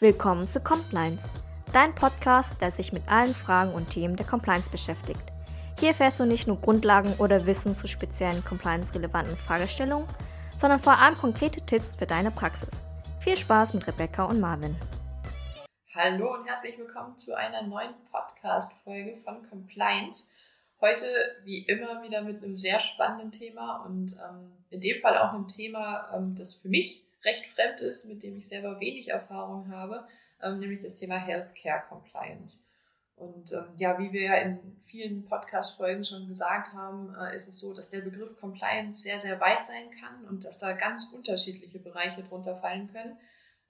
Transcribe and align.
Willkommen 0.00 0.46
zu 0.46 0.60
Compliance, 0.60 1.28
dein 1.72 1.92
Podcast, 1.92 2.52
der 2.60 2.70
sich 2.70 2.92
mit 2.92 3.02
allen 3.08 3.34
Fragen 3.34 3.74
und 3.74 3.90
Themen 3.90 4.14
der 4.14 4.28
Compliance 4.28 4.70
beschäftigt. 4.70 5.24
Hier 5.80 5.88
erfährst 5.88 6.20
du 6.20 6.24
nicht 6.24 6.46
nur 6.46 6.60
Grundlagen 6.60 7.16
oder 7.18 7.46
Wissen 7.46 7.76
zu 7.76 7.88
speziellen 7.88 8.44
compliance-relevanten 8.44 9.36
Fragestellungen, 9.36 10.06
sondern 10.56 10.78
vor 10.78 10.96
allem 10.96 11.16
konkrete 11.16 11.66
Tipps 11.66 11.96
für 11.96 12.06
deine 12.06 12.30
Praxis. 12.30 12.84
Viel 13.18 13.36
Spaß 13.36 13.74
mit 13.74 13.88
Rebecca 13.88 14.26
und 14.26 14.38
Marvin. 14.38 14.76
Hallo 15.96 16.32
und 16.32 16.46
herzlich 16.46 16.78
willkommen 16.78 17.16
zu 17.16 17.36
einer 17.36 17.62
neuen 17.62 17.94
Podcast-Folge 18.12 19.16
von 19.16 19.48
Compliance. 19.50 20.36
Heute, 20.80 21.06
wie 21.42 21.66
immer, 21.66 22.04
wieder 22.04 22.22
mit 22.22 22.44
einem 22.44 22.54
sehr 22.54 22.78
spannenden 22.78 23.32
Thema 23.32 23.78
und 23.78 24.12
ähm, 24.12 24.52
in 24.70 24.80
dem 24.80 25.00
Fall 25.02 25.18
auch 25.18 25.32
einem 25.32 25.48
Thema, 25.48 26.08
ähm, 26.14 26.36
das 26.36 26.54
für 26.54 26.68
mich 26.68 27.07
recht 27.24 27.46
fremd 27.46 27.80
ist, 27.80 28.08
mit 28.08 28.22
dem 28.22 28.36
ich 28.36 28.48
selber 28.48 28.80
wenig 28.80 29.08
Erfahrung 29.08 29.70
habe, 29.70 30.06
ähm, 30.42 30.58
nämlich 30.58 30.80
das 30.80 30.96
Thema 30.96 31.16
Healthcare 31.16 31.84
Compliance. 31.88 32.68
Und 33.16 33.52
ähm, 33.52 33.74
ja, 33.76 33.98
wie 33.98 34.12
wir 34.12 34.22
ja 34.22 34.34
in 34.36 34.76
vielen 34.80 35.24
Podcast-Folgen 35.24 36.04
schon 36.04 36.28
gesagt 36.28 36.72
haben, 36.72 37.14
äh, 37.14 37.34
ist 37.34 37.48
es 37.48 37.58
so, 37.58 37.74
dass 37.74 37.90
der 37.90 38.02
Begriff 38.02 38.38
Compliance 38.38 39.02
sehr, 39.02 39.18
sehr 39.18 39.40
weit 39.40 39.64
sein 39.64 39.90
kann 40.00 40.24
und 40.26 40.44
dass 40.44 40.60
da 40.60 40.72
ganz 40.72 41.12
unterschiedliche 41.12 41.80
Bereiche 41.80 42.22
drunter 42.22 42.54
fallen 42.54 42.92
können. 42.92 43.18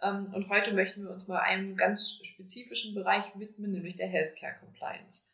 Ähm, 0.02 0.32
und 0.34 0.50
heute 0.50 0.72
möchten 0.74 1.02
wir 1.02 1.10
uns 1.10 1.28
mal 1.28 1.40
einem 1.40 1.76
ganz 1.76 2.20
spezifischen 2.22 2.94
Bereich 2.94 3.24
widmen, 3.36 3.72
nämlich 3.72 3.96
der 3.96 4.08
Healthcare 4.08 4.56
Compliance. 4.60 5.32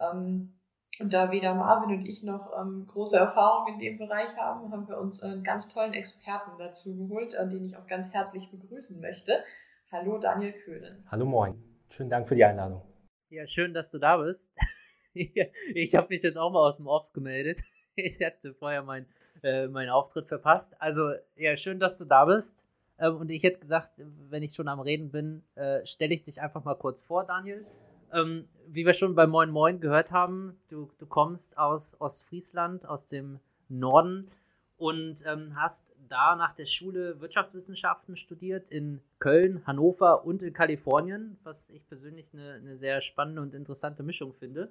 Ähm, 0.00 0.58
und 0.98 1.12
da 1.12 1.30
weder 1.30 1.54
Marvin 1.54 1.96
und 1.96 2.06
ich 2.06 2.22
noch 2.22 2.52
ähm, 2.58 2.86
große 2.86 3.16
Erfahrung 3.16 3.74
in 3.74 3.78
dem 3.78 3.98
Bereich 3.98 4.36
haben, 4.36 4.70
haben 4.72 4.88
wir 4.88 4.98
uns 4.98 5.22
einen 5.22 5.44
ganz 5.44 5.72
tollen 5.72 5.92
Experten 5.92 6.52
dazu 6.58 6.96
geholt, 6.96 7.34
äh, 7.34 7.48
den 7.48 7.66
ich 7.66 7.76
auch 7.76 7.86
ganz 7.86 8.12
herzlich 8.12 8.50
begrüßen 8.50 9.00
möchte. 9.00 9.44
Hallo 9.92 10.18
Daniel 10.18 10.52
Köhnen. 10.52 11.04
Hallo 11.10 11.24
moin. 11.24 11.62
Schönen 11.88 12.10
Dank 12.10 12.28
für 12.28 12.34
die 12.34 12.44
Einladung. 12.44 12.82
Ja, 13.30 13.46
schön, 13.46 13.72
dass 13.72 13.90
du 13.90 13.98
da 13.98 14.16
bist. 14.16 14.52
ich 15.14 15.94
habe 15.94 16.08
mich 16.10 16.22
jetzt 16.22 16.36
auch 16.36 16.50
mal 16.50 16.66
aus 16.66 16.76
dem 16.76 16.86
Off 16.86 17.12
gemeldet. 17.12 17.60
Ich 17.96 18.24
hatte 18.24 18.54
vorher 18.54 18.82
meinen 18.82 19.06
äh, 19.42 19.66
mein 19.66 19.88
Auftritt 19.88 20.28
verpasst. 20.28 20.74
Also, 20.80 21.12
ja, 21.36 21.56
schön, 21.56 21.80
dass 21.80 21.98
du 21.98 22.04
da 22.04 22.24
bist. 22.24 22.66
Ähm, 22.98 23.16
und 23.16 23.30
ich 23.30 23.42
hätte 23.42 23.58
gesagt, 23.58 23.90
wenn 23.96 24.42
ich 24.42 24.54
schon 24.54 24.68
am 24.68 24.80
Reden 24.80 25.10
bin, 25.10 25.42
äh, 25.54 25.84
stelle 25.84 26.14
ich 26.14 26.22
dich 26.22 26.40
einfach 26.40 26.64
mal 26.64 26.76
kurz 26.76 27.02
vor, 27.02 27.24
Daniel. 27.24 27.66
Ähm, 28.12 28.48
wie 28.66 28.86
wir 28.86 28.92
schon 28.92 29.14
bei 29.14 29.26
Moin 29.26 29.50
Moin 29.50 29.80
gehört 29.80 30.10
haben, 30.12 30.56
du, 30.68 30.90
du 30.98 31.06
kommst 31.06 31.58
aus 31.58 32.00
Ostfriesland, 32.00 32.86
aus 32.86 33.08
dem 33.08 33.40
Norden 33.68 34.28
und 34.76 35.24
ähm, 35.26 35.52
hast 35.56 35.84
da 36.08 36.34
nach 36.36 36.52
der 36.52 36.66
Schule 36.66 37.20
Wirtschaftswissenschaften 37.20 38.16
studiert 38.16 38.70
in 38.70 39.00
Köln, 39.18 39.62
Hannover 39.66 40.24
und 40.24 40.42
in 40.42 40.52
Kalifornien, 40.52 41.38
was 41.44 41.70
ich 41.70 41.86
persönlich 41.86 42.30
eine, 42.32 42.54
eine 42.54 42.76
sehr 42.76 43.00
spannende 43.00 43.42
und 43.42 43.54
interessante 43.54 44.02
Mischung 44.02 44.32
finde. 44.32 44.70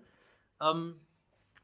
Ähm, 0.62 0.96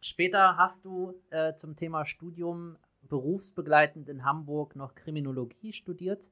später 0.01 0.57
hast 0.57 0.85
du 0.85 1.15
äh, 1.29 1.55
zum 1.55 1.75
Thema 1.75 2.05
Studium 2.05 2.77
berufsbegleitend 3.09 4.09
in 4.09 4.23
Hamburg 4.23 4.75
noch 4.75 4.95
Kriminologie 4.95 5.73
studiert 5.73 6.29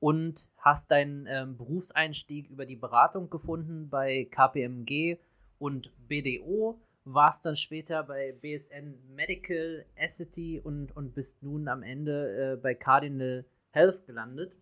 und 0.00 0.50
hast 0.56 0.90
deinen 0.90 1.26
ähm, 1.26 1.56
Berufseinstieg 1.56 2.48
über 2.50 2.66
die 2.66 2.76
Beratung 2.76 3.30
gefunden 3.30 3.88
bei 3.88 4.28
KPMG 4.30 5.18
und 5.58 5.90
BDO, 6.06 6.80
warst 7.04 7.46
dann 7.46 7.56
später 7.56 8.02
bei 8.04 8.32
BSN 8.40 8.94
Medical, 9.14 9.84
Essity 9.96 10.60
und, 10.60 10.96
und 10.96 11.14
bist 11.14 11.42
nun 11.42 11.68
am 11.68 11.82
Ende 11.82 12.52
äh, 12.52 12.56
bei 12.56 12.74
Cardinal 12.74 13.44
Health 13.70 14.06
gelandet. 14.06 14.56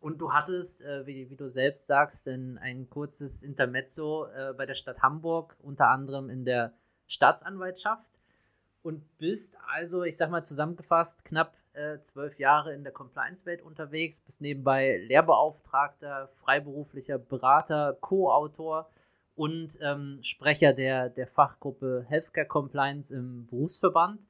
Und 0.00 0.18
du 0.18 0.32
hattest, 0.32 0.80
äh, 0.82 1.06
wie, 1.06 1.28
wie, 1.28 1.36
du 1.36 1.48
selbst 1.48 1.86
sagst, 1.86 2.26
ein, 2.28 2.56
ein 2.58 2.88
kurzes 2.88 3.42
Intermezzo 3.42 4.26
äh, 4.26 4.54
bei 4.56 4.64
der 4.64 4.74
Stadt 4.74 5.02
Hamburg, 5.02 5.56
unter 5.60 5.88
anderem 5.88 6.30
in 6.30 6.44
der 6.44 6.72
Staatsanwaltschaft 7.06 8.18
und 8.82 9.18
bist 9.18 9.56
also, 9.66 10.04
ich 10.04 10.16
sag 10.16 10.30
mal 10.30 10.44
zusammengefasst, 10.44 11.24
knapp 11.24 11.57
äh, 11.78 12.00
zwölf 12.00 12.38
Jahre 12.38 12.74
in 12.74 12.82
der 12.82 12.92
Compliance-Welt 12.92 13.62
unterwegs, 13.62 14.20
bist 14.20 14.40
nebenbei 14.40 14.98
Lehrbeauftragter, 15.06 16.28
freiberuflicher 16.34 17.18
Berater, 17.18 17.96
Co-Autor 18.00 18.90
und 19.36 19.78
ähm, 19.80 20.18
Sprecher 20.22 20.72
der, 20.72 21.08
der 21.08 21.28
Fachgruppe 21.28 22.04
Healthcare 22.08 22.46
Compliance 22.46 23.14
im 23.14 23.46
Berufsverband. 23.46 24.20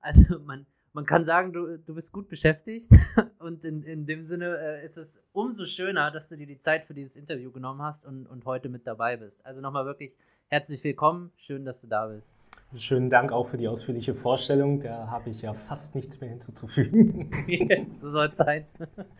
Also 0.00 0.20
man, 0.44 0.66
man 0.92 1.06
kann 1.06 1.24
sagen, 1.24 1.52
du, 1.52 1.78
du 1.78 1.94
bist 1.94 2.12
gut 2.12 2.28
beschäftigt 2.28 2.90
und 3.38 3.64
in, 3.64 3.84
in 3.84 4.04
dem 4.04 4.26
Sinne 4.26 4.58
äh, 4.58 4.84
ist 4.84 4.96
es 4.96 5.22
umso 5.32 5.64
schöner, 5.64 6.10
dass 6.10 6.28
du 6.28 6.36
dir 6.36 6.46
die 6.46 6.58
Zeit 6.58 6.84
für 6.84 6.94
dieses 6.94 7.16
Interview 7.16 7.52
genommen 7.52 7.82
hast 7.82 8.04
und, 8.04 8.26
und 8.26 8.44
heute 8.44 8.68
mit 8.68 8.86
dabei 8.86 9.16
bist. 9.16 9.46
Also 9.46 9.60
nochmal 9.60 9.86
wirklich 9.86 10.12
herzlich 10.48 10.82
willkommen, 10.82 11.30
schön, 11.36 11.64
dass 11.64 11.80
du 11.80 11.86
da 11.86 12.08
bist. 12.08 12.37
Schönen 12.76 13.08
Dank 13.08 13.32
auch 13.32 13.48
für 13.48 13.56
die 13.56 13.66
ausführliche 13.66 14.14
Vorstellung. 14.14 14.80
Da 14.80 15.10
habe 15.10 15.30
ich 15.30 15.40
ja 15.40 15.54
fast 15.54 15.94
nichts 15.94 16.20
mehr 16.20 16.28
hinzuzufügen. 16.28 17.30
So 18.00 18.10
soll 18.10 18.28
es 18.28 18.36
sein. 18.36 18.66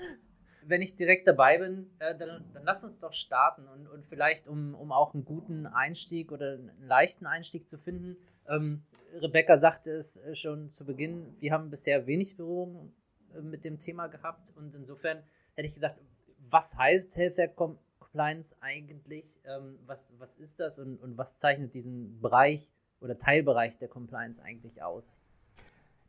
Wenn 0.66 0.82
ich 0.82 0.96
direkt 0.96 1.26
dabei 1.26 1.56
bin, 1.56 1.90
äh, 1.98 2.14
dann, 2.14 2.44
dann, 2.52 2.62
lass 2.64 2.84
uns 2.84 2.98
doch 2.98 3.14
starten 3.14 3.66
und, 3.68 3.86
und 3.86 4.04
vielleicht, 4.04 4.48
um, 4.48 4.74
um 4.74 4.92
auch 4.92 5.14
einen 5.14 5.24
guten 5.24 5.66
Einstieg 5.66 6.30
oder 6.30 6.54
einen 6.54 6.86
leichten 6.86 7.24
Einstieg 7.24 7.70
zu 7.70 7.78
finden. 7.78 8.18
Ähm, 8.46 8.82
Rebecca 9.14 9.56
sagte 9.56 9.92
es 9.92 10.18
äh, 10.18 10.34
schon 10.34 10.68
zu 10.68 10.84
Beginn, 10.84 11.34
wir 11.40 11.52
haben 11.52 11.70
bisher 11.70 12.06
wenig 12.06 12.36
Berührung 12.36 12.92
äh, 13.34 13.40
mit 13.40 13.64
dem 13.64 13.78
Thema 13.78 14.08
gehabt 14.08 14.52
und 14.56 14.74
insofern 14.74 15.22
hätte 15.54 15.68
ich 15.68 15.74
gesagt, 15.74 15.98
was 16.50 16.76
heißt 16.76 17.16
Healthcare 17.16 17.48
Compliance 17.48 18.54
eigentlich? 18.60 19.40
Ähm, 19.46 19.78
was, 19.86 20.12
was 20.18 20.36
ist 20.36 20.60
das 20.60 20.78
und, 20.78 20.98
und 20.98 21.16
was 21.16 21.38
zeichnet 21.38 21.72
diesen 21.72 22.20
Bereich 22.20 22.72
oder 23.00 23.18
Teilbereich 23.18 23.78
der 23.78 23.88
Compliance 23.88 24.42
eigentlich 24.42 24.82
aus? 24.82 25.16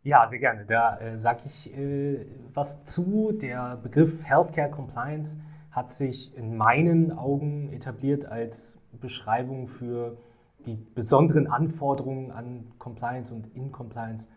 Ja, 0.04 0.28
sehr 0.28 0.40
gerne. 0.40 0.66
Da 0.66 0.98
äh, 1.00 1.18
sage 1.18 1.42
ich 1.46 1.76
äh, 1.76 2.26
was 2.54 2.84
zu. 2.86 3.32
Der 3.34 3.78
Begriff 3.78 4.24
Healthcare 4.24 4.72
Compliance 4.72 5.38
hat 5.72 5.94
sich 5.94 6.36
in 6.36 6.56
meinen 6.56 7.12
Augen 7.12 7.72
etabliert 7.74 8.26
als 8.26 8.80
Beschreibung 8.94 9.68
für 9.68 10.18
die 10.66 10.76
besonderen 10.96 11.48
Anforderungen 11.48 12.32
an 12.32 12.72
Compliance 12.80 13.34
und 13.34 13.54
in 13.56 13.72
Compliance 13.72 14.30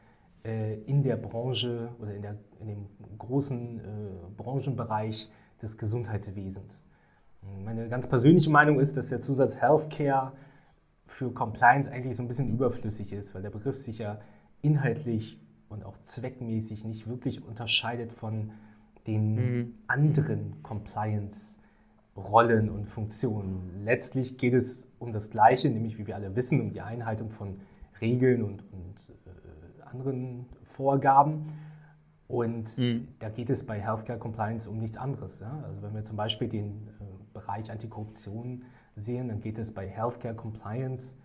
äh, 0.44 0.80
in 0.82 1.02
der 1.02 1.16
Branche 1.16 1.90
oder 2.00 2.14
in, 2.14 2.22
der, 2.22 2.36
in 2.60 2.66
dem 2.66 2.86
großen 3.18 3.78
äh, 3.78 3.82
Branchenbereich 4.36 5.30
des 5.60 5.78
Gesundheitswesens. 5.78 6.84
Meine 7.64 7.88
ganz 7.88 8.08
persönliche 8.08 8.50
Meinung 8.50 8.78
ist, 8.78 8.96
dass 8.96 9.08
der 9.08 9.20
Zusatz 9.20 9.56
Healthcare 9.56 10.32
für 11.12 11.32
Compliance 11.32 11.88
eigentlich 11.90 12.16
so 12.16 12.22
ein 12.22 12.28
bisschen 12.28 12.48
überflüssig 12.48 13.12
ist, 13.12 13.34
weil 13.34 13.42
der 13.42 13.50
Begriff 13.50 13.76
sich 13.76 13.98
ja 13.98 14.18
inhaltlich 14.62 15.38
und 15.68 15.84
auch 15.84 15.98
zweckmäßig 16.04 16.84
nicht 16.84 17.06
wirklich 17.06 17.44
unterscheidet 17.44 18.12
von 18.12 18.52
den 19.06 19.34
mhm. 19.34 19.74
anderen 19.86 20.62
Compliance-Rollen 20.62 22.70
und 22.70 22.88
Funktionen. 22.88 23.84
Letztlich 23.84 24.38
geht 24.38 24.54
es 24.54 24.88
um 24.98 25.12
das 25.12 25.30
Gleiche, 25.30 25.68
nämlich 25.68 25.98
wie 25.98 26.06
wir 26.06 26.16
alle 26.16 26.34
wissen, 26.34 26.58
um 26.60 26.70
die 26.70 26.80
Einhaltung 26.80 27.30
von 27.30 27.60
Regeln 28.00 28.42
und, 28.42 28.64
und 28.72 29.06
äh, 29.26 29.82
anderen 29.82 30.46
Vorgaben. 30.64 31.52
Und 32.28 32.78
mhm. 32.78 33.08
da 33.18 33.28
geht 33.28 33.50
es 33.50 33.66
bei 33.66 33.78
Healthcare 33.80 34.18
Compliance 34.18 34.70
um 34.70 34.78
nichts 34.78 34.96
anderes. 34.96 35.40
Ja? 35.40 35.62
Also 35.66 35.82
wenn 35.82 35.92
wir 35.94 36.04
zum 36.04 36.16
Beispiel 36.16 36.48
den 36.48 36.88
äh, 37.00 37.04
Bereich 37.34 37.70
Antikorruption 37.70 38.64
sehen, 38.96 39.28
dann 39.28 39.40
geht 39.40 39.58
es 39.58 39.72
bei 39.72 39.88
Healthcare 39.88 40.34
Compliance 40.34 41.16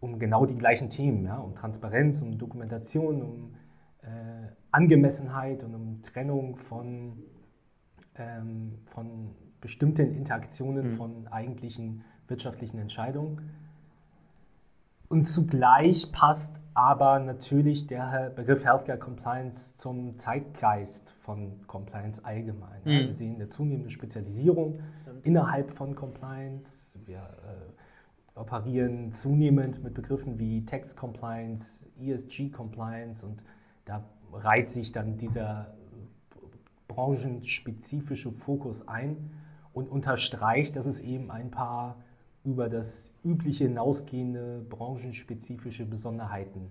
um 0.00 0.18
genau 0.18 0.44
die 0.46 0.56
gleichen 0.56 0.90
Themen, 0.90 1.24
ja? 1.24 1.38
um 1.38 1.54
Transparenz, 1.54 2.20
um 2.22 2.36
Dokumentation, 2.36 3.22
um 3.22 3.54
äh, 4.02 4.48
Angemessenheit 4.70 5.64
und 5.64 5.74
um 5.74 6.02
Trennung 6.02 6.56
von, 6.56 7.22
ähm, 8.16 8.78
von 8.86 9.34
bestimmten 9.60 10.14
Interaktionen 10.14 10.90
mhm. 10.90 10.96
von 10.96 11.26
eigentlichen 11.28 12.04
wirtschaftlichen 12.28 12.78
Entscheidungen. 12.78 13.50
Und 15.08 15.24
zugleich 15.24 16.12
passt 16.12 16.56
aber 16.74 17.20
natürlich 17.20 17.86
der 17.86 18.32
Begriff 18.34 18.64
Healthcare 18.64 18.98
Compliance 18.98 19.76
zum 19.76 20.18
Zeitgeist 20.18 21.14
von 21.20 21.66
Compliance 21.66 22.24
allgemein. 22.24 22.80
Mhm. 22.84 22.90
Wir 22.90 23.12
sehen 23.14 23.34
eine 23.36 23.48
zunehmende 23.48 23.90
Spezialisierung 23.90 24.80
innerhalb 25.22 25.70
von 25.72 25.94
Compliance. 25.94 26.98
Wir 27.06 27.18
äh, 27.18 28.38
operieren 28.38 29.12
zunehmend 29.12 29.82
mit 29.84 29.94
Begriffen 29.94 30.38
wie 30.38 30.66
Text 30.66 30.96
Compliance, 30.96 31.86
ESG 32.00 32.50
Compliance 32.50 33.24
und 33.24 33.40
da 33.84 34.04
reiht 34.32 34.70
sich 34.70 34.90
dann 34.90 35.16
dieser 35.16 35.74
branchenspezifische 36.88 38.32
Fokus 38.32 38.88
ein 38.88 39.30
und 39.72 39.88
unterstreicht, 39.88 40.74
dass 40.76 40.86
es 40.86 41.00
eben 41.00 41.30
ein 41.30 41.50
paar 41.50 41.96
über 42.44 42.68
das 42.68 43.12
übliche 43.24 43.64
hinausgehende 43.64 44.64
branchenspezifische 44.68 45.86
Besonderheiten 45.86 46.70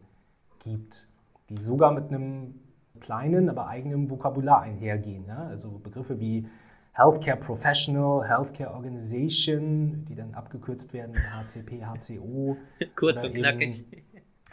gibt, 0.59 1.09
die 1.49 1.57
sogar 1.57 1.91
mit 1.91 2.09
einem 2.09 2.55
kleinen, 2.99 3.49
aber 3.49 3.67
eigenen 3.67 4.09
Vokabular 4.09 4.61
einhergehen. 4.61 5.25
Ja? 5.27 5.47
Also 5.47 5.79
Begriffe 5.83 6.19
wie 6.19 6.47
Healthcare 6.93 7.37
Professional, 7.37 8.27
Healthcare 8.27 8.73
Organization, 8.73 10.05
die 10.05 10.15
dann 10.15 10.33
abgekürzt 10.35 10.93
werden 10.93 11.15
HCP, 11.15 11.83
HCO. 11.83 12.55
Kurz 12.95 13.23
und 13.23 13.33
knackig. 13.33 13.87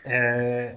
Äh, 0.04 0.72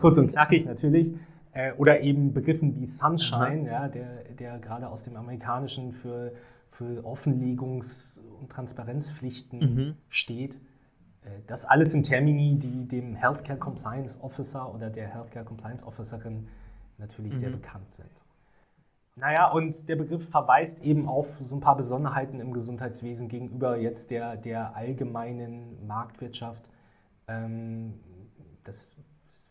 kurz 0.00 0.16
und 0.16 0.30
knackig 0.30 0.64
natürlich. 0.64 1.12
Äh, 1.52 1.72
oder 1.72 2.00
eben 2.00 2.32
Begriffen 2.32 2.76
wie 2.76 2.86
Sunshine, 2.86 3.66
ja, 3.66 3.88
der, 3.88 4.24
der 4.38 4.58
gerade 4.58 4.88
aus 4.88 5.02
dem 5.02 5.16
Amerikanischen 5.16 5.92
für, 5.92 6.32
für 6.70 7.04
Offenlegungs- 7.04 8.20
und 8.40 8.50
Transparenzpflichten 8.50 9.58
mhm. 9.58 9.96
steht. 10.08 10.54
Äh, 11.24 11.40
das 11.46 11.64
alles 11.64 11.92
sind 11.92 12.04
Termini, 12.04 12.56
die 12.58 12.86
dem 12.86 13.16
Healthcare 13.16 13.58
Compliance 13.58 14.20
Officer 14.22 14.72
oder 14.72 14.90
der 14.90 15.08
Healthcare 15.08 15.44
Compliance 15.44 15.84
Officerin 15.84 16.46
natürlich 16.98 17.34
mhm. 17.34 17.38
sehr 17.38 17.50
bekannt 17.50 17.92
sind. 17.94 18.10
Naja, 19.16 19.50
und 19.50 19.88
der 19.88 19.96
Begriff 19.96 20.30
verweist 20.30 20.80
eben 20.82 21.08
auf 21.08 21.26
so 21.42 21.56
ein 21.56 21.60
paar 21.60 21.76
Besonderheiten 21.76 22.40
im 22.40 22.52
Gesundheitswesen 22.52 23.28
gegenüber 23.28 23.76
jetzt 23.76 24.10
der, 24.10 24.36
der 24.36 24.76
allgemeinen 24.76 25.86
Marktwirtschaft. 25.86 26.70
Ähm, 27.26 27.94
das 28.64 28.94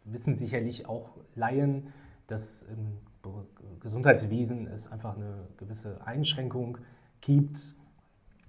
wissen 0.05 0.35
sicherlich 0.35 0.87
auch 0.87 1.17
Laien, 1.35 1.93
dass 2.27 2.63
im 2.63 2.97
Gesundheitswesen 3.79 4.67
es 4.67 4.91
einfach 4.91 5.15
eine 5.15 5.47
gewisse 5.57 6.05
Einschränkung 6.05 6.77
gibt, 7.21 7.75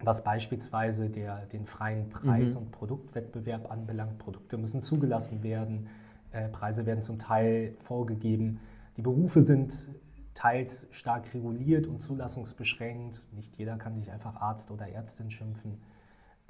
was 0.03 0.25
beispielsweise 0.25 1.11
der, 1.11 1.47
den 1.47 1.67
freien 1.67 2.09
Preis- 2.09 2.55
mhm. 2.55 2.63
und 2.63 2.71
Produktwettbewerb 2.73 3.71
anbelangt. 3.71 4.19
Produkte 4.19 4.57
müssen 4.59 4.83
zugelassen 4.83 5.43
werden, 5.43 5.89
äh, 6.33 6.49
Preise 6.49 6.87
werden 6.87 7.03
zum 7.03 7.19
Teil 7.19 7.75
vorgegeben. 7.81 8.61
Die 8.97 9.03
Berufe 9.03 9.43
sind 9.43 9.89
teils 10.35 10.87
stark 10.91 11.35
reguliert 11.35 11.87
und 11.87 12.03
zulassungsbeschränkt. 12.03 13.23
Nicht 13.33 13.57
jeder 13.57 13.77
kann 13.77 13.97
sich 13.97 14.11
einfach 14.11 14.37
Arzt 14.37 14.71
oder 14.71 14.89
Ärztin 14.89 15.31
schimpfen. 15.31 15.79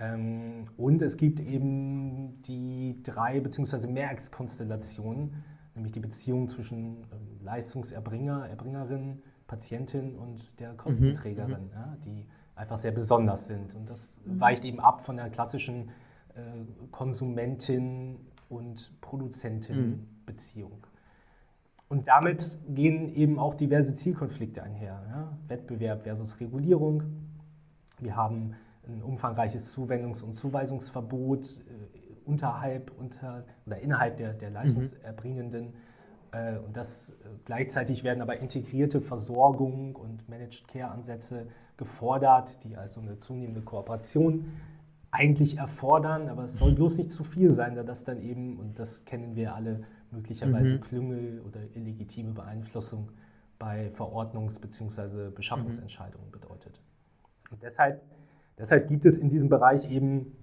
Ähm, 0.00 0.66
und 0.76 1.02
es 1.02 1.16
gibt 1.16 1.40
eben 1.40 2.40
die 2.42 3.02
drei 3.02 3.40
bzw. 3.40 3.86
Mehrachskonstellationen, 3.86 5.44
nämlich 5.74 5.92
die 5.92 6.00
Beziehung 6.00 6.48
zwischen 6.48 7.04
ähm, 7.12 7.38
Leistungserbringer, 7.42 8.48
Erbringerin, 8.48 9.22
Patientin 9.46 10.16
und 10.16 10.58
der 10.58 10.74
Kostenträgerin, 10.74 11.66
mhm. 11.66 11.70
ja, 11.72 11.96
die 12.04 12.26
einfach 12.54 12.78
sehr 12.78 12.92
besonders 12.92 13.46
sind. 13.46 13.74
Und 13.74 13.90
das 13.90 14.16
mhm. 14.24 14.40
weicht 14.40 14.64
eben 14.64 14.80
ab 14.80 15.04
von 15.04 15.16
der 15.16 15.28
klassischen 15.28 15.90
äh, 16.34 16.40
Konsumentin- 16.90 18.16
und 18.48 19.00
Produzentin-Beziehung. 19.00 20.70
Mhm. 20.70 20.84
Und 21.88 22.06
damit 22.06 22.58
gehen 22.68 23.14
eben 23.14 23.38
auch 23.38 23.54
diverse 23.54 23.94
Zielkonflikte 23.94 24.62
einher. 24.62 25.02
Ja? 25.08 25.38
Wettbewerb 25.48 26.04
versus 26.04 26.38
Regulierung. 26.38 27.02
Wir 27.98 28.14
haben 28.14 28.54
ein 28.92 29.02
umfangreiches 29.02 29.76
Zuwendungs- 29.76 30.22
und 30.22 30.36
Zuweisungsverbot 30.36 31.46
äh, 31.46 31.90
unterhalb 32.24 32.92
unter, 32.98 33.44
oder 33.66 33.78
innerhalb 33.78 34.16
der, 34.16 34.32
der 34.34 34.50
Leistungserbringenden. 34.50 35.74
Äh, 36.32 36.58
und 36.58 36.76
das 36.76 37.10
äh, 37.10 37.14
gleichzeitig 37.44 38.04
werden 38.04 38.22
aber 38.22 38.38
integrierte 38.38 39.00
Versorgung 39.00 39.96
und 39.96 40.28
Managed 40.28 40.68
Care-Ansätze 40.68 41.46
gefordert, 41.76 42.62
die 42.64 42.76
also 42.76 43.00
eine 43.00 43.18
zunehmende 43.18 43.62
Kooperation 43.62 44.52
eigentlich 45.10 45.58
erfordern, 45.58 46.28
aber 46.28 46.44
es 46.44 46.58
soll 46.58 46.74
bloß 46.74 46.98
nicht 46.98 47.10
zu 47.10 47.24
viel 47.24 47.50
sein, 47.50 47.74
da 47.74 47.82
das 47.82 48.04
dann 48.04 48.20
eben, 48.22 48.58
und 48.58 48.78
das 48.78 49.04
kennen 49.04 49.34
wir 49.34 49.54
alle, 49.54 49.82
möglicherweise 50.12 50.76
mhm. 50.76 50.80
Klüngel 50.80 51.40
oder 51.40 51.60
illegitime 51.74 52.32
Beeinflussung 52.32 53.10
bei 53.58 53.90
Verordnungs- 53.94 54.60
bzw. 54.60 55.30
Beschaffungsentscheidungen 55.30 56.28
mhm. 56.28 56.32
bedeutet. 56.32 56.80
Und 57.50 57.62
deshalb 57.62 58.02
Deshalb 58.60 58.88
gibt 58.88 59.06
es 59.06 59.16
in 59.16 59.30
diesem 59.30 59.48
Bereich 59.48 59.90
eben 59.90 60.36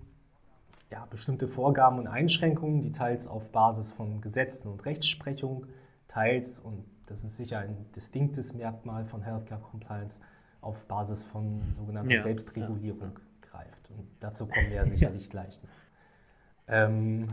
ja, 0.90 1.06
bestimmte 1.10 1.48
Vorgaben 1.48 2.00
und 2.00 2.08
Einschränkungen, 2.08 2.81
die 2.81 2.92
teils 2.92 3.28
auf 3.28 3.52
Basis 3.52 3.92
von 3.92 4.22
Gesetzen 4.22 4.69
und 4.69 4.86
Rechtsprechung, 4.86 5.68
teils, 6.08 6.60
und 6.60 6.84
das 7.06 7.24
ist 7.24 7.38
sicher 7.38 7.60
ein 7.60 7.86
distinktes 7.96 8.54
Merkmal 8.54 9.06
von 9.06 9.22
Healthcare 9.22 9.62
Compliance, 9.62 10.19
auf 10.62 10.84
Basis 10.88 11.24
von 11.24 11.62
sogenannter 11.75 12.14
ja, 12.14 12.22
Selbstregulierung 12.22 13.12
ja. 13.14 13.50
greift. 13.50 13.92
Und 13.92 14.08
dazu 14.20 14.48
kommen 14.48 14.70
wir 14.70 14.78
ja 14.78 14.86
sicherlich 14.88 15.30
gleich 15.30 15.62
noch. 15.62 15.70
Ähm, 16.70 17.30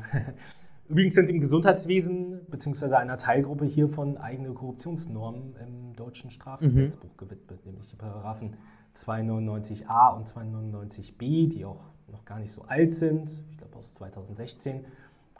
Übrigens 0.89 1.15
sind 1.15 1.31
im 1.31 1.41
Gesundheitswesen 1.41 2.45
bzw. 2.49 2.95
einer 2.95 3.17
Teilgruppe 3.17 3.65
hiervon 3.65 4.19
eigene 4.19 4.53
Korruptionsnormen 4.53 5.57
im 5.57 5.97
deutschen 5.97 6.31
Strafgesetzbuch 6.31 7.11
mhm. 7.11 7.17
gewidmet, 7.17 7.65
nämlich 7.65 7.89
die 7.89 7.97
Paragraphen 7.97 8.57
299a 8.95 10.17
und 10.17 10.29
299b, 10.29 11.49
die 11.49 11.65
auch 11.65 11.81
noch 12.09 12.25
gar 12.25 12.39
nicht 12.39 12.53
so 12.53 12.63
alt 12.63 12.95
sind, 12.95 13.31
ich 13.51 13.59
glaube 13.59 13.77
aus 13.77 13.95
2016. 13.95 14.85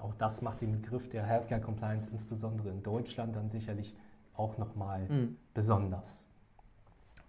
Auch 0.01 0.15
das 0.15 0.43
macht 0.43 0.61
den 0.61 0.73
Begriff 0.73 1.09
der 1.09 1.25
Healthcare 1.25 1.61
Compliance 1.61 2.09
insbesondere 2.11 2.71
in 2.71 2.83
Deutschland 2.83 3.37
dann 3.37 3.49
sicherlich 3.49 3.95
auch 4.35 4.59
nochmal 4.59 5.09
mhm. 5.09 5.37
besonders. 5.53 6.27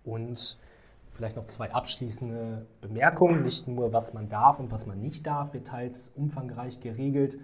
Und 0.04 0.58
vielleicht 1.14 1.36
noch 1.36 1.46
zwei 1.46 1.74
abschließende 1.74 2.66
Bemerkungen. 2.82 3.44
Nicht 3.44 3.68
nur, 3.68 3.94
was 3.94 4.14
man 4.14 4.30
darf 4.30 4.60
und 4.60 4.72
was 4.72 4.86
man 4.86 5.02
nicht 5.02 5.26
darf, 5.26 5.54
wird 5.54 5.68
teils 5.68 6.10
umfangreich 6.10 6.80
geregelt. 6.80 7.40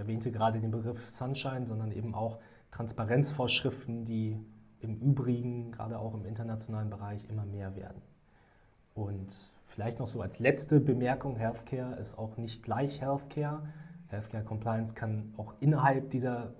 Erwähnte 0.00 0.32
gerade 0.32 0.60
den 0.60 0.70
Begriff 0.70 1.08
Sunshine, 1.08 1.66
sondern 1.66 1.92
eben 1.92 2.14
auch 2.14 2.38
Transparenzvorschriften, 2.72 4.04
die 4.04 4.36
im 4.80 4.96
Übrigen, 4.96 5.72
gerade 5.72 5.98
auch 5.98 6.14
im 6.14 6.24
internationalen 6.24 6.90
Bereich, 6.90 7.24
immer 7.28 7.44
mehr 7.44 7.76
werden. 7.76 8.02
Und 8.94 9.28
vielleicht 9.66 9.98
noch 9.98 10.08
so 10.08 10.20
als 10.20 10.38
letzte 10.38 10.80
Bemerkung, 10.80 11.36
Healthcare 11.36 11.96
ist 11.96 12.18
auch 12.18 12.36
nicht 12.36 12.62
gleich 12.62 13.00
Healthcare. 13.00 13.62
Healthcare 14.08 14.44
Compliance 14.44 14.94
kann 14.94 15.34
auch 15.36 15.54
innerhalb 15.60 16.10
dieser, 16.10 16.54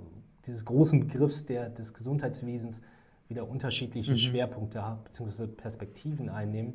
dieses 0.47 0.65
großen 0.65 1.01
Begriffs 1.01 1.47
der, 1.47 1.71
des 1.71 1.95
Gesundheitswesens 1.95 2.81
wieder 3.29 3.49
unterschiedliche 3.49 4.13
mhm. 4.13 4.17
Schwerpunkte 4.19 4.83
bzw. 5.05 5.47
Perspektiven 5.47 6.29
einnehmen, 6.29 6.75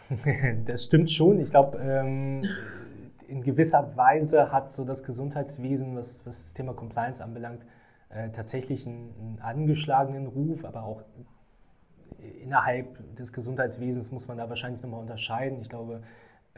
das 0.65 0.85
stimmt 0.85 1.11
schon. 1.11 1.39
Ich 1.39 1.49
glaube, 1.49 1.77
ähm, 1.77 2.43
in 3.27 3.41
gewisser 3.41 3.95
Weise 3.95 4.51
hat 4.51 4.73
so 4.73 4.85
das 4.85 5.03
Gesundheitswesen, 5.03 5.95
was, 5.95 6.25
was 6.25 6.43
das 6.43 6.53
Thema 6.53 6.73
Compliance 6.73 7.23
anbelangt, 7.23 7.63
äh, 8.09 8.29
tatsächlich 8.31 8.87
einen, 8.87 9.13
einen, 9.19 9.39
angeschlagenen 9.39 10.27
Ruf, 10.27 10.63
aber 10.63 10.83
auch 10.83 11.03
innerhalb 12.41 13.15
des 13.15 13.33
Gesundheitswesens 13.33 14.11
muss 14.11 14.27
man 14.27 14.37
da 14.37 14.49
wahrscheinlich 14.49 14.81
nochmal 14.81 15.01
unterscheiden. 15.01 15.59
Ich 15.61 15.69
glaube, 15.69 16.01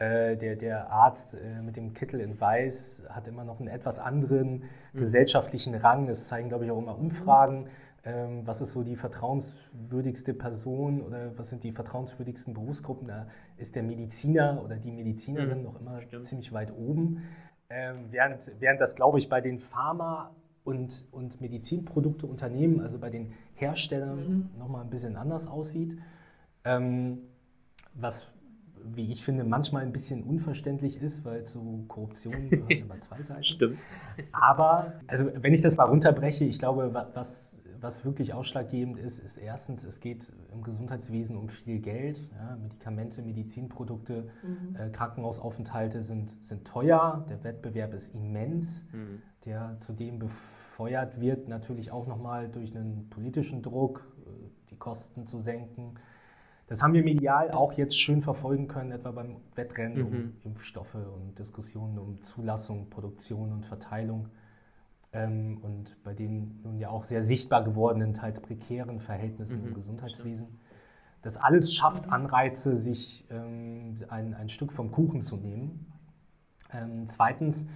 äh, 0.00 0.34
der, 0.34 0.56
der 0.56 0.90
Arzt 0.90 1.34
äh, 1.34 1.60
mit 1.60 1.76
dem 1.76 1.92
Kittel 1.92 2.20
in 2.20 2.40
Weiß 2.40 3.02
hat 3.10 3.28
immer 3.28 3.44
noch 3.44 3.60
einen 3.60 3.68
etwas 3.68 3.98
anderen 3.98 4.62
mhm. 4.94 4.98
gesellschaftlichen 4.98 5.74
Rang. 5.74 6.06
Das 6.06 6.28
zeigen, 6.28 6.48
glaube 6.48 6.64
ich, 6.64 6.70
auch 6.70 6.78
immer 6.78 6.98
Umfragen. 6.98 7.66
Ähm, 8.02 8.46
was 8.46 8.62
ist 8.62 8.72
so 8.72 8.82
die 8.82 8.96
vertrauenswürdigste 8.96 10.32
Person 10.32 11.02
oder 11.02 11.36
was 11.36 11.50
sind 11.50 11.64
die 11.64 11.72
vertrauenswürdigsten 11.72 12.54
Berufsgruppen? 12.54 13.08
Da 13.08 13.26
ist 13.58 13.76
der 13.76 13.82
Mediziner 13.82 14.62
oder 14.64 14.76
die 14.76 14.90
Medizinerin 14.90 15.58
mhm, 15.58 15.64
noch 15.64 15.78
immer 15.78 16.00
stimmt. 16.00 16.26
ziemlich 16.26 16.50
weit 16.54 16.72
oben. 16.72 17.22
Ähm, 17.68 18.06
während, 18.10 18.50
während 18.58 18.80
das, 18.80 18.96
glaube 18.96 19.18
ich, 19.18 19.28
bei 19.28 19.42
den 19.42 19.60
Pharma- 19.60 20.34
und, 20.64 21.04
und 21.10 21.42
Medizinprodukteunternehmen, 21.42 22.80
also 22.80 22.98
bei 22.98 23.10
den 23.10 23.34
Herstellern, 23.54 24.48
mhm. 24.54 24.58
nochmal 24.58 24.82
ein 24.82 24.88
bisschen 24.88 25.16
anders 25.16 25.46
aussieht. 25.46 25.98
Ähm, 26.64 27.18
was, 27.92 28.32
wie 28.84 29.12
ich 29.12 29.24
finde, 29.24 29.44
manchmal 29.44 29.82
ein 29.82 29.92
bisschen 29.92 30.22
unverständlich 30.22 31.00
ist, 31.00 31.24
weil 31.24 31.44
zu 31.44 31.84
Korruption 31.88 32.32
gehören 32.50 32.70
immer 32.70 32.98
zwei 32.98 33.22
Seiten. 33.22 33.44
Stimmt. 33.44 33.78
Aber, 34.32 34.94
also 35.06 35.30
wenn 35.34 35.54
ich 35.54 35.62
das 35.62 35.76
mal 35.76 35.84
runterbreche, 35.84 36.44
ich 36.44 36.58
glaube, 36.58 36.92
was 37.14 37.60
was 37.80 38.04
wirklich 38.04 38.34
ausschlaggebend 38.34 38.98
ist, 38.98 39.18
ist 39.18 39.38
erstens, 39.38 39.84
es 39.84 40.00
geht 40.00 40.30
im 40.52 40.62
Gesundheitswesen 40.62 41.36
um 41.36 41.48
viel 41.48 41.80
Geld. 41.80 42.28
Ja, 42.36 42.56
Medikamente, 42.56 43.22
Medizinprodukte, 43.22 44.28
mhm. 44.42 44.76
äh, 44.76 44.90
Krankenhausaufenthalte 44.90 46.02
sind, 46.02 46.36
sind 46.44 46.66
teuer. 46.66 47.24
Der 47.28 47.42
Wettbewerb 47.42 47.94
ist 47.94 48.14
immens, 48.14 48.86
mhm. 48.92 49.22
der 49.44 49.76
zudem 49.78 50.18
befeuert 50.18 51.20
wird, 51.20 51.48
natürlich 51.48 51.90
auch 51.90 52.06
nochmal 52.06 52.48
durch 52.48 52.76
einen 52.76 53.08
politischen 53.08 53.62
Druck, 53.62 54.06
äh, 54.26 54.30
die 54.70 54.76
Kosten 54.76 55.26
zu 55.26 55.40
senken. 55.40 55.94
Das 56.70 56.84
haben 56.84 56.94
wir 56.94 57.02
medial 57.02 57.50
auch 57.50 57.72
jetzt 57.72 57.98
schön 57.98 58.22
verfolgen 58.22 58.68
können, 58.68 58.92
etwa 58.92 59.10
beim 59.10 59.38
Wettrennen 59.56 59.98
mhm. 59.98 60.06
um 60.06 60.32
Impfstoffe 60.44 60.94
und 60.94 61.36
Diskussionen 61.36 61.98
um 61.98 62.22
Zulassung, 62.22 62.88
Produktion 62.90 63.50
und 63.50 63.66
Verteilung 63.66 64.28
ähm, 65.12 65.58
und 65.62 66.00
bei 66.04 66.14
den 66.14 66.60
nun 66.62 66.78
ja 66.78 66.88
auch 66.88 67.02
sehr 67.02 67.24
sichtbar 67.24 67.64
gewordenen, 67.64 68.14
teils 68.14 68.40
prekären 68.40 69.00
Verhältnissen 69.00 69.62
mhm. 69.62 69.68
im 69.68 69.74
Gesundheitswesen. 69.74 70.46
Das 71.22 71.36
alles 71.36 71.74
schafft 71.74 72.08
Anreize, 72.08 72.76
sich 72.76 73.26
ähm, 73.30 73.96
ein, 74.08 74.32
ein 74.34 74.48
Stück 74.48 74.72
vom 74.72 74.92
Kuchen 74.92 75.22
zu 75.22 75.38
nehmen. 75.38 75.92
Ähm, 76.72 77.08
zweitens, 77.08 77.66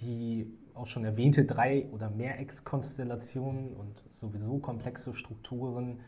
die 0.00 0.52
auch 0.74 0.88
schon 0.88 1.06
erwähnte 1.06 1.46
drei- 1.46 1.86
oder 1.90 2.10
mehr 2.10 2.38
Ex-Konstellationen 2.38 3.72
und 3.72 4.04
sowieso 4.12 4.58
komplexe 4.58 5.14
Strukturen. 5.14 6.00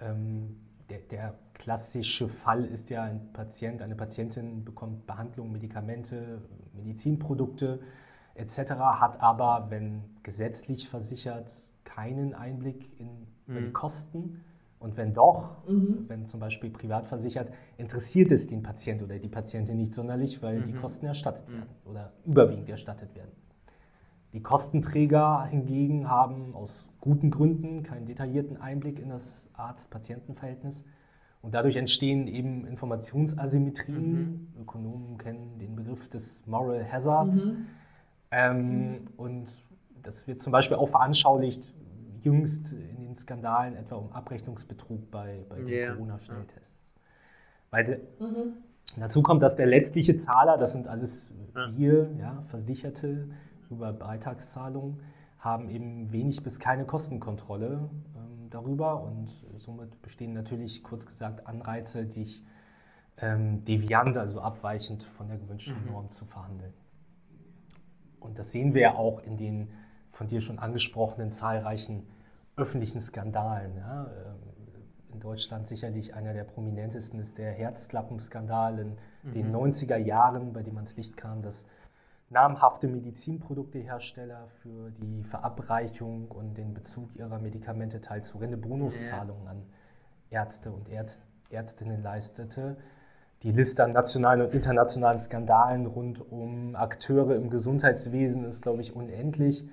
Ähm, 0.00 0.65
der, 0.90 0.98
der, 0.98 1.34
klassische 1.54 2.28
Fall 2.28 2.64
ist 2.66 2.90
ja, 2.90 3.02
ein 3.04 3.32
Patient, 3.32 3.80
eine 3.80 3.94
Patientin 3.94 4.64
bekommt 4.64 5.06
Behandlung, 5.06 5.52
Medikamente, 5.52 6.42
Medizinprodukte 6.74 7.80
etc., 8.34 8.72
hat 8.72 9.20
aber, 9.20 9.66
wenn 9.70 10.04
gesetzlich 10.22 10.88
versichert, 10.88 11.52
keinen 11.84 12.34
Einblick 12.34 13.00
in, 13.00 13.26
mhm. 13.46 13.56
die 13.56 13.72
Kosten. 13.72 14.44
Und 14.78 14.98
wenn 14.98 15.14
doch, 15.14 15.66
mhm. 15.66 16.04
wenn 16.08 16.26
zum 16.26 16.40
Beispiel 16.40 16.68
privat 16.68 17.06
versichert, 17.06 17.50
interessiert 17.78 18.30
es 18.30 18.46
den 18.46 18.62
Patient 18.62 19.02
oder 19.02 19.18
die 19.18 19.28
Patientin 19.28 19.78
nicht 19.78 19.94
sonderlich, 19.94 20.42
weil 20.42 20.60
mhm. 20.60 20.64
die 20.64 20.72
Kosten 20.74 21.06
erstattet 21.06 21.48
werden 21.48 21.70
mhm. 21.84 21.90
oder 21.90 22.12
überwiegend 22.26 22.68
erstattet 22.68 23.14
werden. 23.14 23.32
Die 24.36 24.42
Kostenträger 24.42 25.46
hingegen 25.46 26.10
haben 26.10 26.54
aus 26.54 26.92
guten 27.00 27.30
Gründen 27.30 27.82
keinen 27.82 28.04
detaillierten 28.04 28.60
Einblick 28.60 28.98
in 28.98 29.08
das 29.08 29.48
Arzt-Patienten-Verhältnis. 29.54 30.84
Und 31.40 31.54
dadurch 31.54 31.76
entstehen 31.76 32.26
eben 32.26 32.66
Informationsasymmetrien. 32.66 34.12
Mhm. 34.12 34.48
Ökonomen 34.60 35.16
kennen 35.16 35.58
den 35.58 35.74
Begriff 35.74 36.10
des 36.10 36.46
Moral 36.46 36.84
Hazards. 36.92 37.46
Mhm. 37.46 37.66
Ähm, 38.30 38.90
mhm. 38.90 38.98
Und 39.16 39.64
das 40.02 40.28
wird 40.28 40.42
zum 40.42 40.52
Beispiel 40.52 40.76
auch 40.76 40.90
veranschaulicht, 40.90 41.72
jüngst 42.20 42.74
in 42.74 43.06
den 43.06 43.16
Skandalen 43.16 43.74
etwa 43.74 43.94
um 43.94 44.12
Abrechnungsbetrug 44.12 45.10
bei, 45.10 45.46
bei 45.48 45.56
den 45.56 45.68
yeah. 45.68 45.94
Corona-Schnelltests. 45.94 46.92
Weil 47.70 48.02
mhm. 48.20 48.52
dazu 48.98 49.22
kommt, 49.22 49.42
dass 49.42 49.56
der 49.56 49.64
letztliche 49.64 50.14
Zahler, 50.16 50.58
das 50.58 50.72
sind 50.72 50.88
alles 50.88 51.32
wir, 51.74 52.10
ja, 52.18 52.44
Versicherte 52.48 53.28
über 53.70 53.92
Beitragszahlungen, 53.92 55.00
haben 55.38 55.68
eben 55.70 56.12
wenig 56.12 56.42
bis 56.42 56.58
keine 56.58 56.84
Kostenkontrolle 56.84 57.88
ähm, 58.16 58.50
darüber 58.50 59.02
und 59.02 59.28
somit 59.58 60.02
bestehen 60.02 60.32
natürlich, 60.32 60.82
kurz 60.82 61.06
gesagt, 61.06 61.46
Anreize, 61.46 62.06
dich 62.06 62.42
ähm, 63.18 63.64
deviant, 63.64 64.16
also 64.16 64.40
abweichend 64.40 65.04
von 65.16 65.28
der 65.28 65.38
gewünschten 65.38 65.84
mhm. 65.84 65.92
Norm 65.92 66.10
zu 66.10 66.24
verhandeln. 66.24 66.72
Und 68.20 68.38
das 68.38 68.52
sehen 68.52 68.74
wir 68.74 68.82
ja 68.82 68.94
auch 68.94 69.22
in 69.22 69.36
den 69.36 69.68
von 70.10 70.28
dir 70.28 70.40
schon 70.40 70.58
angesprochenen 70.58 71.30
zahlreichen 71.30 72.06
öffentlichen 72.56 73.00
Skandalen. 73.00 73.76
Ja. 73.76 74.04
Ähm, 74.06 74.56
in 75.12 75.20
Deutschland 75.20 75.68
sicherlich 75.68 76.14
einer 76.14 76.34
der 76.34 76.44
prominentesten 76.44 77.20
ist 77.20 77.38
der 77.38 77.52
Herzklappenskandal 77.52 78.78
in 78.78 78.96
mhm. 79.22 79.32
den 79.32 79.54
90er 79.54 79.96
Jahren, 79.96 80.52
bei 80.52 80.62
dem 80.62 80.76
ans 80.76 80.96
Licht 80.96 81.16
kam, 81.16 81.42
dass 81.42 81.66
namhafte 82.30 82.88
Medizinproduktehersteller 82.88 84.48
für 84.62 84.90
die 84.90 85.22
Verabreichung 85.24 86.28
und 86.30 86.54
den 86.58 86.74
Bezug 86.74 87.14
ihrer 87.16 87.38
Medikamente 87.38 88.00
teils 88.00 88.34
horrende 88.34 88.56
Bonuszahlungen 88.56 89.46
an 89.46 89.62
Ärzte 90.30 90.72
und 90.72 90.88
Ärzt, 90.88 91.22
Ärztinnen 91.50 92.02
leistete 92.02 92.76
die 93.42 93.52
Liste 93.52 93.84
an 93.84 93.92
nationalen 93.92 94.42
und 94.42 94.54
internationalen 94.54 95.18
Skandalen 95.18 95.86
rund 95.86 96.20
um 96.32 96.74
Akteure 96.74 97.36
im 97.36 97.50
Gesundheitswesen 97.50 98.44
ist, 98.44 98.62
glaube 98.62 98.82
ich, 98.82 98.96
unendlich. 98.96 99.64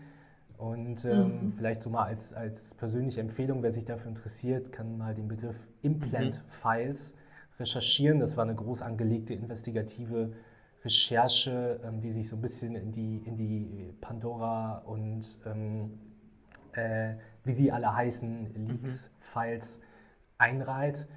Und 0.57 1.03
ähm, 1.05 1.47
mhm. 1.47 1.53
vielleicht 1.57 1.81
so 1.81 1.89
mal 1.89 2.03
als, 2.03 2.33
als 2.33 2.73
persönliche 2.75 3.21
Empfehlung, 3.21 3.63
wer 3.63 3.71
sich 3.71 3.85
dafür 3.85 4.09
interessiert, 4.09 4.71
kann 4.71 4.97
mal 4.97 5.15
den 5.15 5.27
Begriff 5.27 5.55
Implant 5.81 6.35
mhm. 6.35 6.49
Files 6.49 7.15
recherchieren. 7.59 8.19
Das 8.19 8.37
war 8.37 8.43
eine 8.43 8.55
groß 8.55 8.81
angelegte 8.81 9.33
investigative 9.33 10.33
Recherche, 10.83 11.79
ähm, 11.83 12.01
die 12.01 12.11
sich 12.11 12.27
so 12.27 12.35
ein 12.35 12.41
bisschen 12.41 12.75
in 12.75 12.91
die, 12.91 13.17
in 13.25 13.37
die 13.37 13.93
Pandora 14.01 14.79
und 14.85 15.39
ähm, 15.45 15.99
äh, 16.73 17.15
wie 17.43 17.51
sie 17.51 17.71
alle 17.71 17.95
heißen, 17.95 18.67
Leaks, 18.67 19.09
mhm. 19.09 19.23
Files 19.23 19.79
einreiht. 20.37 21.07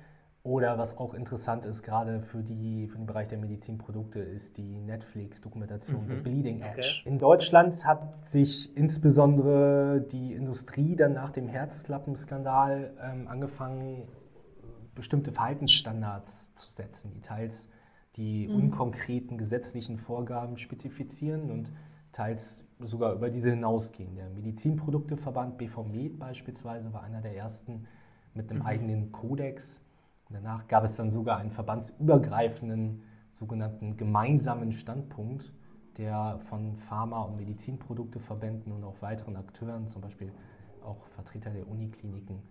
Oder 0.42 0.78
was 0.78 0.96
auch 0.96 1.12
interessant 1.12 1.64
ist, 1.64 1.82
gerade 1.82 2.22
für, 2.22 2.40
die, 2.40 2.86
für 2.86 2.98
den 2.98 3.06
Bereich 3.06 3.26
der 3.26 3.38
Medizinprodukte, 3.38 4.20
ist 4.20 4.58
die 4.58 4.78
Netflix-Dokumentation 4.78 6.04
mhm. 6.04 6.08
The 6.08 6.14
Bleeding 6.20 6.60
Edge. 6.60 7.00
Okay. 7.00 7.08
In 7.08 7.18
Deutschland 7.18 7.84
hat 7.84 8.28
sich 8.28 8.76
insbesondere 8.76 10.06
die 10.12 10.34
Industrie 10.34 10.94
dann 10.94 11.14
nach 11.14 11.30
dem 11.30 11.48
Herzklappenskandal 11.48 12.92
ähm, 13.02 13.26
angefangen, 13.26 14.06
bestimmte 14.94 15.32
Verhaltensstandards 15.32 16.54
zu 16.54 16.72
setzen, 16.74 17.10
die 17.12 17.20
teils 17.20 17.68
die 18.16 18.48
mhm. 18.48 18.54
unkonkreten 18.56 19.38
gesetzlichen 19.38 19.98
Vorgaben 19.98 20.58
spezifizieren 20.58 21.50
und 21.50 21.72
teils 22.12 22.64
sogar 22.80 23.12
über 23.12 23.30
diese 23.30 23.50
hinausgehen. 23.50 24.14
Der 24.14 24.30
Medizinprodukteverband 24.30 25.58
BVMed 25.58 26.18
beispielsweise 26.18 26.92
war 26.92 27.02
einer 27.02 27.20
der 27.20 27.36
ersten 27.36 27.86
mit 28.34 28.50
einem 28.50 28.60
mhm. 28.60 28.66
eigenen 28.66 29.12
Kodex 29.12 29.80
danach 30.30 30.66
gab 30.68 30.84
es 30.84 30.96
dann 30.96 31.10
sogar 31.10 31.38
einen 31.38 31.50
verbandsübergreifenden 31.50 33.02
sogenannten 33.32 33.96
gemeinsamen 33.96 34.72
Standpunkt, 34.72 35.52
der 35.98 36.38
von 36.48 36.76
Pharma- 36.76 37.22
und 37.22 37.36
Medizinprodukteverbänden 37.36 38.72
und 38.72 38.84
auch 38.84 39.00
weiteren 39.02 39.36
Akteuren, 39.36 39.88
zum 39.88 40.02
Beispiel 40.02 40.32
auch 40.82 41.06
Vertreter 41.14 41.50
der 41.50 41.68
Unikliniken, 41.68 42.42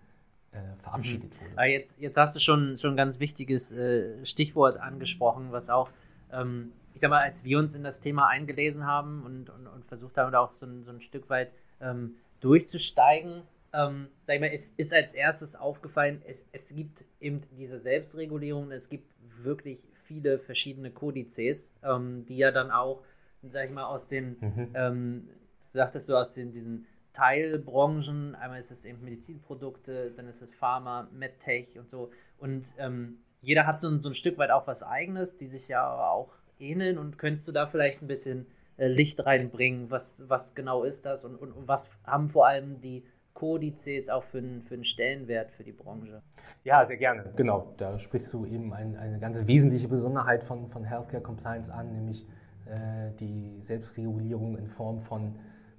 verabschiedet 0.82 1.34
mhm. 1.34 1.46
wurde. 1.46 1.54
Ah, 1.58 1.66
jetzt, 1.66 2.00
jetzt 2.02 2.18
hast 2.18 2.36
du 2.36 2.40
schon, 2.40 2.78
schon 2.78 2.92
ein 2.94 2.98
ganz 2.98 3.20
wichtiges 3.20 3.72
äh, 3.72 4.26
Stichwort 4.26 4.78
angesprochen, 4.78 5.52
was 5.52 5.70
auch, 5.70 5.90
ähm, 6.32 6.72
ich 6.94 7.02
sag 7.02 7.10
mal, 7.10 7.22
als 7.22 7.44
wir 7.44 7.60
uns 7.60 7.76
in 7.76 7.84
das 7.84 8.00
Thema 8.00 8.28
eingelesen 8.28 8.86
haben 8.86 9.24
und, 9.26 9.50
und, 9.50 9.68
und 9.68 9.86
versucht 9.86 10.18
haben, 10.18 10.32
da 10.32 10.40
auch 10.40 10.54
so 10.54 10.66
ein, 10.66 10.84
so 10.84 10.92
ein 10.92 11.02
Stück 11.02 11.30
weit 11.30 11.52
ähm, 11.82 12.16
durchzusteigen, 12.40 13.42
ähm, 13.74 14.08
sag 14.26 14.36
ich 14.36 14.42
mal, 14.42 14.52
es 14.54 14.74
ist 14.78 14.94
als 14.94 15.14
erstes 15.14 15.56
aufgefallen, 15.56 16.22
es, 16.26 16.46
es 16.52 16.74
gibt 16.74 17.04
eben 17.20 17.42
diese 17.58 17.80
Selbstregulierung, 17.80 18.72
es 18.72 18.90
gibt 18.90 19.10
wirklich 19.44 19.88
viele 20.06 20.40
verschiedene 20.40 20.92
Kodizes, 20.92 21.74
ähm, 21.84 22.26
die 22.28 22.38
ja 22.38 22.52
dann 22.52 22.72
auch, 22.72 23.02
sag 23.44 23.66
ich 23.66 23.72
mal, 23.72 23.86
aus 23.86 24.08
den, 24.08 24.38
mhm. 24.40 24.70
ähm, 24.74 25.30
sagtest 25.60 26.08
du, 26.10 26.16
aus 26.16 26.36
den, 26.36 26.52
diesen 26.52 26.86
Teilbranchen, 27.16 28.36
einmal 28.36 28.60
ist 28.60 28.72
es 28.72 28.86
eben 28.86 29.04
Medizinprodukte, 29.04 30.12
dann 30.16 30.28
ist 30.28 30.42
es 30.42 30.54
Pharma, 30.54 31.08
MedTech 31.14 31.80
und 31.80 31.90
so. 31.90 32.12
Und 32.38 32.74
ähm, 32.78 33.20
jeder 33.42 33.66
hat 33.66 33.80
so, 33.80 33.98
so 34.00 34.10
ein 34.10 34.14
Stück 34.14 34.38
weit 34.38 34.52
auch 34.52 34.68
was 34.68 34.84
Eigenes, 34.84 35.38
die 35.38 35.48
sich 35.48 35.70
ja 35.70 36.10
auch 36.10 36.34
ähneln. 36.60 36.98
Und 36.98 37.18
könntest 37.18 37.48
du 37.48 37.54
da 37.54 37.68
vielleicht 37.68 38.02
ein 38.02 38.08
bisschen 38.08 38.48
äh, 38.76 38.88
Licht 38.88 39.26
reinbringen? 39.26 39.90
Was, 39.90 40.26
was 40.28 40.56
genau 40.56 40.84
ist 40.84 41.06
das 41.06 41.24
und, 41.24 41.38
und, 41.38 41.54
und 41.54 41.68
was 41.70 41.92
haben 42.04 42.28
vor 42.28 42.48
allem 42.48 42.82
die 42.82 43.06
Kodizes 43.34 44.10
auch 44.10 44.24
für 44.24 44.40
einen, 44.40 44.62
für 44.64 44.74
einen 44.74 44.84
Stellenwert 44.84 45.52
für 45.52 45.64
die 45.64 45.72
Branche? 45.72 46.22
Ja, 46.66 46.86
sehr 46.86 46.98
gerne. 46.98 47.32
Genau, 47.38 47.74
da 47.78 47.98
sprichst 47.98 48.34
du 48.34 48.46
eben 48.46 48.74
ein, 48.74 48.98
eine 48.98 49.20
ganz 49.20 49.46
wesentliche 49.48 49.88
Besonderheit 49.88 50.44
von, 50.44 50.68
von 50.70 50.84
Healthcare 50.84 51.24
Compliance 51.24 51.74
an, 51.74 51.94
nämlich 51.94 52.26
äh, 52.66 53.12
die 53.20 53.60
Selbstregulierung 53.62 54.58
in 54.58 54.68
Form 54.68 55.02
von 55.02 55.36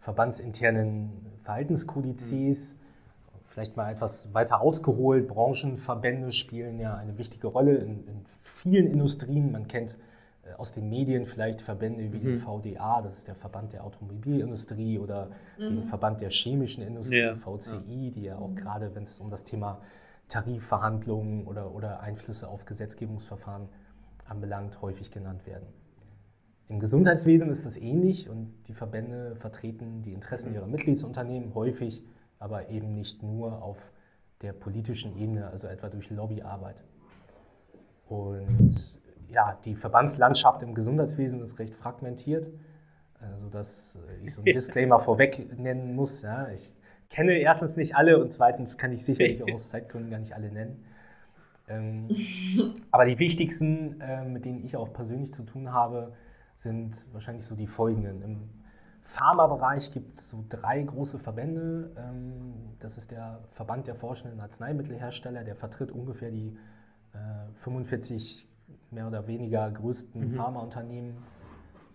verbandsinternen 0.06 1.10
Verhaltenskodizes. 1.42 2.74
Mhm. 2.74 2.78
Vielleicht 3.48 3.76
mal 3.76 3.90
etwas 3.90 4.32
weiter 4.34 4.60
ausgeholt. 4.60 5.26
Branchenverbände 5.26 6.30
spielen 6.30 6.78
ja 6.78 6.94
eine 6.94 7.18
wichtige 7.18 7.48
Rolle 7.48 7.74
in, 7.78 8.06
in 8.06 8.24
vielen 8.44 8.86
Industrien. 8.86 9.50
Man 9.50 9.66
kennt 9.66 9.96
äh, 10.44 10.52
aus 10.58 10.70
den 10.72 10.88
Medien 10.88 11.26
vielleicht 11.26 11.60
Verbände 11.60 12.12
wie 12.12 12.18
Mhm. 12.18 12.22
den 12.22 12.38
VDA, 12.38 13.02
das 13.02 13.18
ist 13.18 13.26
der 13.28 13.34
Verband 13.34 13.72
der 13.72 13.82
Automobilindustrie 13.82 15.00
oder 15.00 15.30
den 15.58 15.80
Mhm. 15.80 15.88
Verband 15.88 16.20
der 16.20 16.30
chemischen 16.30 16.84
Industrie, 16.86 17.18
Ja, 17.18 17.34
VCI, 17.34 18.12
die 18.12 18.22
ja 18.22 18.36
auch 18.38 18.50
Mhm. 18.50 18.56
gerade, 18.56 18.94
wenn 18.94 19.02
es 19.02 19.18
um 19.18 19.28
das 19.30 19.42
Thema 19.42 19.80
Tarifverhandlungen 20.28 21.46
oder, 21.46 21.74
oder 21.74 21.98
Einflüsse 22.00 22.46
auf 22.48 22.64
Gesetzgebungsverfahren 22.64 23.68
anbelangt, 24.28 24.80
häufig 24.82 25.10
genannt 25.10 25.46
werden. 25.46 25.66
Im 26.68 26.80
Gesundheitswesen 26.80 27.48
ist 27.50 27.64
es 27.64 27.76
ähnlich 27.76 28.28
und 28.28 28.52
die 28.66 28.74
Verbände 28.74 29.36
vertreten 29.36 30.02
die 30.02 30.12
Interessen 30.12 30.52
ihrer 30.52 30.66
Mitgliedsunternehmen 30.66 31.54
häufig, 31.54 32.02
aber 32.40 32.70
eben 32.70 32.94
nicht 32.94 33.22
nur 33.22 33.62
auf 33.62 33.78
der 34.42 34.52
politischen 34.52 35.16
Ebene, 35.16 35.48
also 35.48 35.68
etwa 35.68 35.88
durch 35.88 36.10
Lobbyarbeit. 36.10 36.76
Und 38.08 38.98
ja, 39.28 39.58
die 39.64 39.76
Verbandslandschaft 39.76 40.62
im 40.62 40.74
Gesundheitswesen 40.74 41.40
ist 41.40 41.58
recht 41.60 41.74
fragmentiert, 41.74 42.50
also 43.20 43.48
dass 43.48 43.98
ich 44.24 44.34
so 44.34 44.40
einen 44.40 44.46
Disclaimer 44.54 45.00
vorweg 45.00 45.56
nennen 45.58 45.94
muss. 45.94 46.22
Ja. 46.22 46.48
Ich 46.48 46.74
kenne 47.10 47.38
erstens 47.38 47.76
nicht 47.76 47.94
alle 47.94 48.20
und 48.20 48.32
zweitens 48.32 48.76
kann 48.76 48.92
ich 48.92 49.04
sicherlich 49.04 49.42
auch 49.42 49.52
aus 49.52 49.70
Zeitgründen 49.70 50.10
gar 50.10 50.18
nicht 50.18 50.34
alle 50.34 50.50
nennen. 50.50 50.84
Ähm, 51.68 52.08
aber 52.90 53.04
die 53.04 53.18
wichtigsten, 53.20 54.00
äh, 54.00 54.24
mit 54.24 54.44
denen 54.44 54.64
ich 54.64 54.76
auch 54.76 54.92
persönlich 54.92 55.32
zu 55.32 55.44
tun 55.44 55.72
habe, 55.72 56.12
sind 56.56 57.06
wahrscheinlich 57.12 57.44
so 57.46 57.54
die 57.56 57.66
folgenden. 57.66 58.22
Im 58.22 58.50
Pharmabereich 59.02 59.92
gibt 59.92 60.16
es 60.16 60.30
so 60.30 60.44
drei 60.48 60.82
große 60.82 61.18
Verbände. 61.18 61.92
Ähm, 61.96 62.76
das 62.80 62.98
ist 62.98 63.10
der 63.10 63.40
Verband 63.52 63.86
der 63.86 63.94
forschenden 63.94 64.40
Arzneimittelhersteller, 64.40 65.44
der 65.44 65.56
vertritt 65.56 65.90
ungefähr 65.92 66.30
die 66.30 66.56
äh, 67.12 67.52
45 67.62 68.48
mehr 68.90 69.06
oder 69.06 69.26
weniger 69.26 69.70
größten 69.70 70.32
Mhm. 70.32 70.36
Pharmaunternehmen. 70.36 71.12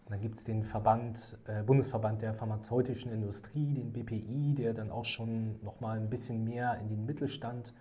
Und 0.06 0.12
dann 0.12 0.22
gibt 0.22 0.40
es 0.40 0.46
den 0.46 0.64
Verband, 0.64 1.38
äh, 1.48 1.64
Bundesverband 1.64 2.22
der 2.22 2.34
pharmazeutischen 2.34 3.12
Industrie, 3.12 3.74
den 3.74 3.94
BPI, 3.94 4.56
der 4.56 4.74
dann 4.74 4.92
auch 4.92 5.06
schon 5.06 5.62
nochmal 5.64 5.98
ein 6.00 6.10
bisschen 6.10 6.44
mehr 6.44 6.78
in 6.80 6.90
den 6.90 7.06
Mittelstand 7.06 7.74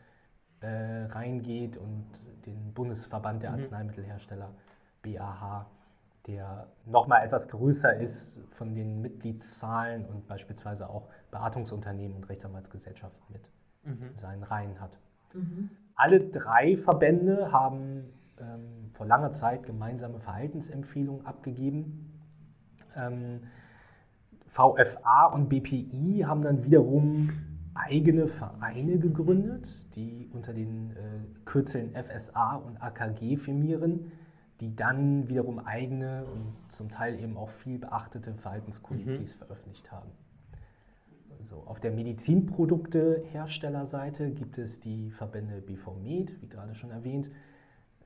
äh, 0.60 1.04
reingeht 1.06 1.76
und 1.76 2.06
den 2.46 2.72
Bundesverband 2.74 3.42
der 3.42 3.50
Mhm. 3.50 3.56
Arzneimittelhersteller, 3.56 4.54
BAH, 5.02 5.66
der 6.26 6.68
nochmal 6.86 7.24
etwas 7.24 7.48
größer 7.48 7.96
ist 7.96 8.40
von 8.52 8.74
den 8.74 9.00
Mitgliedszahlen 9.00 10.04
und 10.06 10.28
beispielsweise 10.28 10.88
auch 10.88 11.08
Beratungsunternehmen 11.30 12.16
und 12.16 12.28
Rechtsanwaltsgesellschaften 12.28 13.22
mit 13.32 13.50
Mhm. 13.84 14.10
in 14.12 14.18
seinen 14.18 14.42
Reihen 14.42 14.80
hat. 14.80 14.98
Mhm. 15.32 15.70
Alle 15.94 16.20
drei 16.20 16.76
Verbände 16.76 17.52
haben 17.52 18.04
ähm, 18.38 18.90
vor 18.92 19.06
langer 19.06 19.32
Zeit 19.32 19.64
gemeinsame 19.64 20.18
Verhaltensempfehlungen 20.20 21.26
abgegeben. 21.26 22.20
Ähm, 22.96 23.40
VFA 24.48 25.26
und 25.26 25.48
BPI 25.48 26.24
haben 26.26 26.42
dann 26.42 26.64
wiederum 26.64 27.30
eigene 27.74 28.26
Vereine 28.26 28.98
gegründet, 28.98 29.80
die 29.94 30.28
unter 30.32 30.52
den 30.52 30.90
äh, 30.90 30.94
Kürzeln 31.44 31.94
FSA 31.94 32.56
und 32.56 32.82
AKG 32.82 33.36
firmieren, 33.36 34.12
die 34.60 34.76
dann 34.76 35.28
wiederum 35.28 35.58
eigene 35.58 36.24
und 36.26 36.54
zum 36.70 36.88
Teil 36.90 37.18
eben 37.18 37.36
auch 37.36 37.50
viel 37.50 37.78
beachtete 37.78 38.34
Verhaltenskodizes 38.34 39.34
veröffentlicht 39.34 39.90
haben. 39.90 40.10
Also 41.38 41.62
auf 41.66 41.80
der 41.80 41.90
Medizinprodukteherstellerseite 41.92 44.30
gibt 44.30 44.58
es 44.58 44.80
die 44.80 45.10
Verbände 45.10 45.60
BVMed, 45.62 46.40
wie 46.42 46.48
gerade 46.48 46.74
schon 46.74 46.90
erwähnt, 46.90 47.30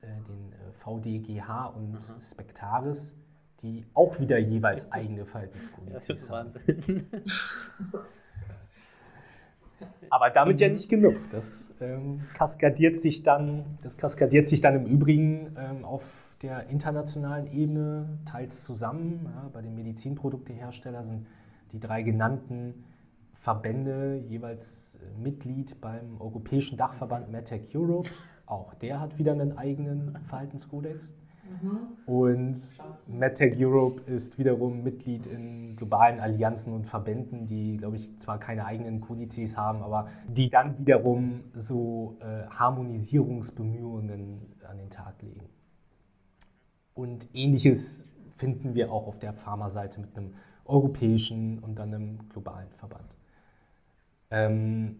äh, 0.01 0.07
den 0.07 0.53
äh, 0.53 0.71
VDGH 0.79 1.65
und 1.67 1.91
Mhm. 1.93 2.21
Spectaris, 2.21 3.15
die 3.61 3.85
auch 3.93 4.19
wieder 4.19 4.37
jeweils 4.37 4.89
eigene 4.91 5.25
Verhaltenskodizes 5.25 6.29
haben. 6.31 6.53
Aber 10.09 10.29
damit 10.29 10.61
ja 10.61 10.67
Mhm. 10.67 10.73
nicht 10.73 10.89
genug. 10.89 11.15
Das 11.31 11.73
ähm, 11.81 12.21
kaskadiert 12.33 13.01
sich 13.01 13.23
dann, 13.23 13.65
das 13.83 13.97
kaskadiert 13.97 14.47
sich 14.47 14.61
dann 14.61 14.75
im 14.75 14.85
Übrigen 14.85 15.55
ähm, 15.57 15.83
auf 15.83 16.24
der 16.41 16.67
internationalen 16.67 17.47
Ebene 17.51 18.19
teils 18.25 18.63
zusammen. 18.63 19.29
Ja, 19.33 19.49
bei 19.53 19.61
den 19.61 19.75
Medizinprodukteherstellern 19.75 21.05
sind 21.05 21.27
die 21.71 21.79
drei 21.79 22.01
genannten 22.01 22.85
Verbände 23.33 24.23
jeweils 24.27 24.95
äh, 24.95 25.21
Mitglied 25.21 25.79
beim 25.81 26.19
Europäischen 26.19 26.77
Dachverband 26.77 27.31
MedTech 27.31 27.75
Europe. 27.75 28.09
Auch 28.45 28.73
der 28.75 28.99
hat 28.99 29.17
wieder 29.17 29.33
einen 29.33 29.57
eigenen 29.57 30.17
Verhaltenskodex. 30.27 31.15
Mhm. 31.61 31.77
Und 32.07 32.57
MedTech 33.07 33.55
Europe 33.63 34.01
ist 34.11 34.39
wiederum 34.39 34.83
Mitglied 34.83 35.27
in 35.27 35.75
globalen 35.75 36.19
Allianzen 36.19 36.73
und 36.73 36.85
Verbänden, 36.87 37.45
die, 37.45 37.77
glaube 37.77 37.97
ich, 37.97 38.17
zwar 38.17 38.39
keine 38.39 38.65
eigenen 38.65 38.99
Kodizes 39.01 39.57
haben, 39.57 39.83
aber 39.83 40.07
die 40.27 40.49
dann 40.49 40.79
wiederum 40.79 41.41
so 41.53 42.17
äh, 42.21 42.47
Harmonisierungsbemühungen 42.49 44.41
an 44.67 44.77
den 44.77 44.89
Tag 44.89 45.21
legen. 45.21 45.45
Und 46.95 47.29
ähnliches 47.33 48.07
finden 48.35 48.73
wir 48.73 48.91
auch 48.91 49.05
auf 49.05 49.19
der 49.19 49.33
Pharmaseite 49.33 50.01
mit 50.01 50.17
einem 50.17 50.33
europäischen 50.63 51.59
und 51.59 51.75
dann 51.75 51.93
einem 51.93 52.29
globalen 52.29 52.69
Verband. 52.77 53.15
Ähm, 54.31 54.95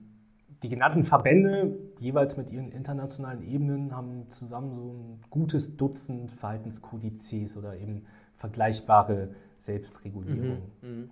die 0.61 0.69
genannten 0.69 1.03
Verbände, 1.03 1.77
jeweils 1.99 2.37
mit 2.37 2.51
ihren 2.51 2.71
internationalen 2.71 3.43
Ebenen, 3.47 3.95
haben 3.95 4.29
zusammen 4.29 4.75
so 4.75 4.93
ein 4.93 5.21
gutes 5.29 5.77
Dutzend 5.77 6.31
Verhaltenskodizes 6.31 7.57
oder 7.57 7.77
eben 7.77 8.05
vergleichbare 8.35 9.29
Selbstregulierungen. 9.57 10.61
Mhm. 10.81 11.09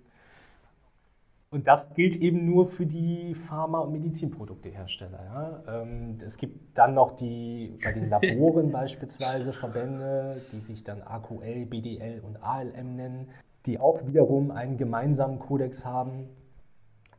Und 1.54 1.68
das 1.68 1.94
gilt 1.94 2.16
eben 2.16 2.46
nur 2.46 2.66
für 2.66 2.84
die 2.84 3.32
Pharma- 3.32 3.78
und 3.78 3.92
Medizinproduktehersteller. 3.92 5.20
Ja? 5.24 5.82
Ähm, 5.82 6.18
es 6.26 6.36
gibt 6.36 6.76
dann 6.76 6.94
noch 6.94 7.14
die 7.14 7.78
bei 7.84 7.92
den 7.92 8.08
Laboren 8.08 8.72
beispielsweise 8.72 9.52
Verbände, 9.52 10.42
die 10.50 10.58
sich 10.58 10.82
dann 10.82 11.00
AQL, 11.02 11.66
BDL 11.66 12.22
und 12.22 12.42
ALM 12.42 12.96
nennen, 12.96 13.28
die 13.66 13.78
auch 13.78 14.04
wiederum 14.04 14.50
einen 14.50 14.78
gemeinsamen 14.78 15.38
Kodex 15.38 15.86
haben. 15.86 16.28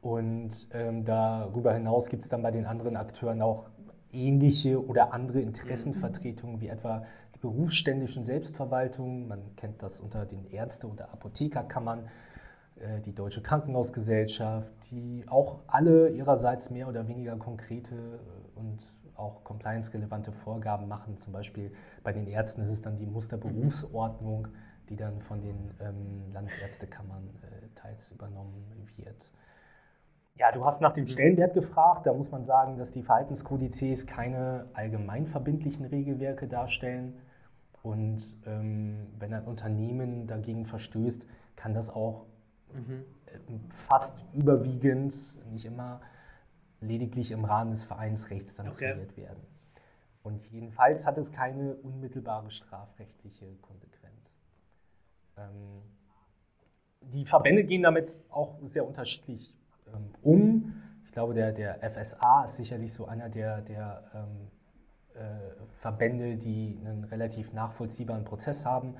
Und 0.02 0.68
ähm, 0.74 1.06
darüber 1.06 1.74
hinaus 1.74 2.10
gibt 2.10 2.24
es 2.24 2.30
dann 2.30 2.42
bei 2.42 2.52
den 2.52 2.66
anderen 2.66 2.98
Akteuren 2.98 3.42
auch 3.42 3.68
ähnliche 4.12 4.86
oder 4.86 5.14
andere 5.14 5.40
Interessenvertretungen, 5.40 6.60
wie 6.60 6.68
etwa 6.68 7.06
die 7.36 7.40
berufsständischen 7.40 8.26
Selbstverwaltungen. 8.26 9.30
Man 9.30 9.56
kennt 9.56 9.82
das 9.82 10.02
unter 10.02 10.26
den 10.26 10.46
Ärzte- 10.52 10.88
oder 10.88 11.14
Apothekerkammern 11.14 12.10
die 13.06 13.16
Deutsche 13.16 13.42
Krankenhausgesellschaft, 13.42 14.70
die 14.92 15.24
auch 15.28 15.60
alle 15.68 16.10
ihrerseits 16.10 16.70
mehr 16.70 16.88
oder 16.88 17.08
weniger 17.08 17.36
konkrete 17.38 17.96
äh, 17.96 18.60
und 18.60 18.80
auch 19.16 19.44
compliance-relevante 19.46 20.32
Vorgaben 20.32 20.88
machen. 20.88 21.18
Zum 21.20 21.32
Beispiel 21.32 21.72
bei 22.04 22.12
den 22.12 22.28
Ärzten 22.28 22.64
ist 22.64 22.74
es 22.74 22.82
dann 22.82 22.98
die 22.98 23.06
Musterberufsordnung, 23.06 24.50
die 24.90 24.98
dann 24.98 25.22
von 25.22 25.42
den 25.42 25.72
ähm, 25.80 26.34
Landesärztekammern 26.34 27.30
äh, 27.44 27.68
teils 27.76 28.12
übernommen 28.12 28.66
wird. 28.98 29.32
Ja, 30.38 30.52
du 30.52 30.66
hast 30.66 30.82
nach 30.82 30.94
dem 30.94 31.08
Stellenwert 31.08 31.54
gefragt. 31.54 32.06
Da 32.06 32.14
muss 32.14 32.30
man 32.30 32.46
sagen, 32.46 32.78
dass 32.78 32.92
die 32.92 33.04
Verhaltenskodizes 33.04 34.06
keine 34.06 34.68
allgemein 34.74 35.28
verbindlichen 35.28 35.86
Regelwerke 35.86 36.50
darstellen. 36.50 37.22
Und 37.84 38.22
ähm, 38.46 39.08
wenn 39.18 39.34
ein 39.34 39.46
Unternehmen 39.46 40.28
dagegen 40.28 40.66
verstößt, 40.66 41.26
kann 41.56 41.74
das 41.74 41.90
auch 41.90 42.26
Mhm. 42.76 43.06
fast 43.70 44.18
überwiegend, 44.34 45.16
nicht 45.52 45.66
immer, 45.66 46.02
lediglich 46.82 47.32
im 47.32 47.46
Rahmen 47.46 47.72
des 47.72 47.86
Vereinsrechts 47.86 48.56
sanktioniert 48.56 49.16
werden. 49.18 49.42
Und 50.24 50.46
jedenfalls 50.48 51.06
hat 51.06 51.18
es 51.18 51.32
keine 51.32 51.76
unmittelbare 51.76 52.50
strafrechtliche 52.50 53.56
Konsequenz. 53.62 54.32
Ähm, 55.38 55.84
die 57.02 57.26
Verbände 57.26 57.64
gehen 57.64 57.84
damit 57.84 58.24
auch 58.30 58.58
sehr 58.64 58.88
unterschiedlich 58.88 59.54
ähm, 59.94 60.10
um. 60.24 60.82
Ich 61.06 61.12
glaube, 61.12 61.34
der, 61.34 61.52
der 61.52 61.80
FSA 61.92 62.46
ist 62.46 62.56
sicherlich 62.56 62.94
so 62.94 63.06
einer 63.06 63.30
der, 63.30 63.62
der 63.62 64.04
ähm, 64.16 64.48
äh, 65.14 65.20
Verbände, 65.80 66.38
die 66.38 66.80
einen 66.84 67.04
relativ 67.06 67.54
nachvollziehbaren 67.54 68.26
Prozess 68.26 68.66
haben. 68.66 68.96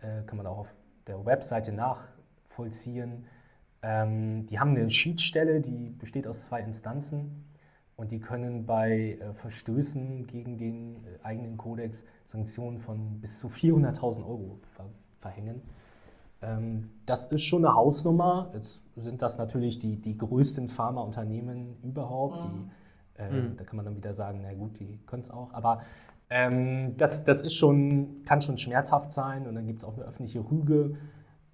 Äh, 0.00 0.22
kann 0.26 0.36
man 0.36 0.46
auch 0.46 0.58
auf 0.58 0.74
der 1.06 1.24
Webseite 1.24 1.72
nachvollziehen. 2.54 3.24
Ähm, 3.82 4.46
die 4.46 4.58
haben 4.58 4.70
eine 4.70 4.88
Schiedsstelle, 4.90 5.60
die 5.60 5.90
besteht 5.90 6.26
aus 6.26 6.44
zwei 6.44 6.60
Instanzen 6.60 7.44
und 7.96 8.10
die 8.12 8.20
können 8.20 8.66
bei 8.66 9.18
äh, 9.20 9.34
Verstößen 9.34 10.26
gegen 10.26 10.56
den 10.56 10.96
äh, 10.96 11.22
eigenen 11.22 11.56
Kodex 11.56 12.06
Sanktionen 12.24 12.78
von 12.78 13.20
bis 13.20 13.38
zu 13.38 13.48
400.000 13.48 14.24
Euro 14.26 14.58
ver 14.74 14.86
verhängen. 15.20 15.62
Ähm, 16.42 16.90
das 17.06 17.26
ist 17.26 17.42
schon 17.42 17.64
eine 17.64 17.74
Hausnummer. 17.74 18.50
Jetzt 18.54 18.84
sind 18.96 19.22
das 19.22 19.38
natürlich 19.38 19.78
die, 19.78 19.96
die 20.00 20.16
größten 20.18 20.68
Pharmaunternehmen 20.68 21.76
überhaupt. 21.82 22.44
Mhm. 22.44 22.70
Die, 23.18 23.22
äh, 23.22 23.30
Mhm. 23.30 23.56
Da 23.56 23.64
kann 23.64 23.76
man 23.76 23.84
dann 23.84 23.96
wieder 23.96 24.12
sagen, 24.14 24.40
na 24.42 24.52
gut, 24.54 24.78
die 24.80 24.98
können 25.06 25.22
es 25.22 25.30
auch. 25.30 25.52
Aber 25.52 25.82
Ähm, 26.30 26.96
das, 26.96 27.22
das 27.24 27.42
ist 27.42 27.54
schon, 27.54 28.22
kann 28.24 28.40
schon 28.40 28.56
schmerzhaft 28.56 29.12
sein 29.12 29.46
und 29.46 29.54
dann 29.56 29.66
gibt 29.66 29.80
es 29.80 29.84
auch 29.84 29.94
eine 29.94 30.04
öffentliche 30.04 30.40
Rüge 30.40 30.96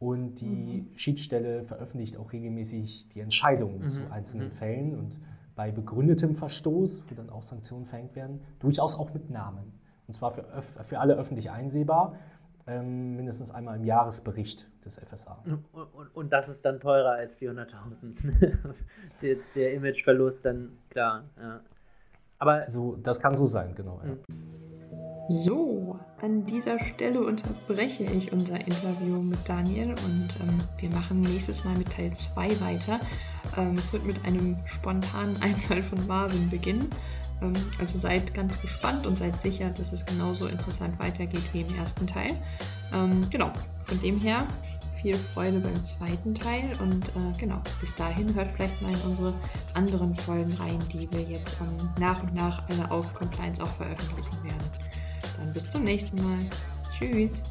und 0.00 0.40
die 0.40 0.46
mhm. 0.46 0.96
Schiedsstelle 0.96 1.62
veröffentlicht 1.64 2.16
auch 2.16 2.32
regelmäßig 2.32 3.08
die 3.10 3.20
Entscheidungen 3.20 3.82
mhm. 3.82 3.90
zu 3.90 4.10
einzelnen 4.10 4.48
mhm. 4.48 4.52
Fällen 4.52 4.98
und 4.98 5.16
bei 5.54 5.70
begründetem 5.70 6.34
Verstoß, 6.36 7.04
wo 7.08 7.14
dann 7.14 7.28
auch 7.28 7.44
Sanktionen 7.44 7.84
verhängt 7.84 8.16
werden, 8.16 8.40
durchaus 8.60 8.98
auch 8.98 9.12
mit 9.12 9.28
Namen. 9.28 9.78
Und 10.08 10.14
zwar 10.14 10.32
für, 10.32 10.44
für 10.82 10.98
alle 10.98 11.14
öffentlich 11.14 11.50
einsehbar, 11.50 12.16
ähm, 12.66 13.14
mindestens 13.16 13.50
einmal 13.50 13.76
im 13.76 13.84
Jahresbericht 13.84 14.66
des 14.86 14.98
FSA. 14.98 15.42
Und, 15.44 15.64
und, 15.92 16.16
und 16.16 16.32
das 16.32 16.48
ist 16.48 16.64
dann 16.64 16.80
teurer 16.80 17.12
als 17.12 17.38
400.000. 17.38 18.56
der, 19.22 19.36
der 19.54 19.74
Imageverlust 19.74 20.46
dann, 20.46 20.78
klar. 20.88 21.24
Ja. 21.38 21.60
Aber 22.38 22.70
so, 22.70 22.96
das 22.96 23.20
kann 23.20 23.36
so 23.36 23.44
sein, 23.44 23.74
genau. 23.74 24.00
Ja. 24.02 24.16
So, 25.32 25.96
an 26.22 26.44
dieser 26.44 26.80
Stelle 26.80 27.20
unterbreche 27.24 28.02
ich 28.02 28.32
unser 28.32 28.66
Interview 28.66 29.22
mit 29.22 29.38
Daniel 29.48 29.90
und 30.04 30.36
ähm, 30.40 30.58
wir 30.78 30.90
machen 30.90 31.20
nächstes 31.20 31.64
Mal 31.64 31.78
mit 31.78 31.90
Teil 31.90 32.12
2 32.12 32.60
weiter. 32.60 32.98
Ähm, 33.56 33.78
es 33.78 33.92
wird 33.92 34.04
mit 34.04 34.24
einem 34.24 34.56
spontanen 34.64 35.36
Einfall 35.40 35.84
von 35.84 36.04
Marvin 36.08 36.50
beginnen. 36.50 36.90
Ähm, 37.42 37.52
also 37.78 37.96
seid 37.96 38.34
ganz 38.34 38.60
gespannt 38.60 39.06
und 39.06 39.18
seid 39.18 39.38
sicher, 39.38 39.70
dass 39.70 39.92
es 39.92 40.04
genauso 40.04 40.48
interessant 40.48 40.98
weitergeht 40.98 41.44
wie 41.52 41.60
im 41.60 41.76
ersten 41.76 42.08
Teil. 42.08 42.34
Ähm, 42.92 43.24
genau, 43.30 43.52
von 43.84 44.00
dem 44.00 44.18
her 44.18 44.48
viel 45.00 45.16
Freude 45.16 45.60
beim 45.60 45.80
zweiten 45.84 46.34
Teil 46.34 46.72
und 46.80 47.08
äh, 47.10 47.38
genau, 47.38 47.62
bis 47.78 47.94
dahin 47.94 48.34
hört 48.34 48.50
vielleicht 48.50 48.82
mal 48.82 48.92
in 48.92 49.00
unsere 49.02 49.32
anderen 49.74 50.12
Folgen 50.12 50.52
rein, 50.54 50.80
die 50.92 51.08
wir 51.12 51.22
jetzt 51.22 51.56
ähm, 51.60 51.88
nach 52.00 52.20
und 52.20 52.34
nach 52.34 52.68
alle 52.68 52.90
auf 52.90 53.14
Compliance 53.14 53.62
auch 53.62 53.70
veröffentlichen 53.74 54.42
werden 54.42 54.99
dann 55.40 55.52
bis 55.52 55.68
zum 55.68 55.84
nächsten 55.84 56.16
Mal. 56.22 56.38
Tschüss. 56.92 57.42